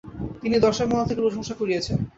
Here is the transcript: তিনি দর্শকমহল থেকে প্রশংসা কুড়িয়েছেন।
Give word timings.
তিনি 0.41 0.57
দর্শকমহল 0.65 1.05
থেকে 1.09 1.23
প্রশংসা 1.25 1.53
কুড়িয়েছেন। 1.55 1.99